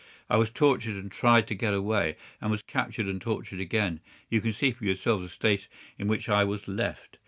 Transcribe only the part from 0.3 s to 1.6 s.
I was tortured and tried to